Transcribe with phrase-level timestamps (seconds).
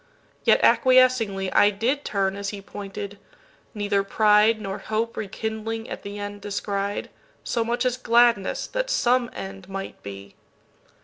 [0.45, 3.19] Yet acquiescinglyI did turn as he pointed:
[3.75, 7.11] neither prideNor hope rekindling at the end descried,
[7.43, 10.33] So much as gladness that some end might be.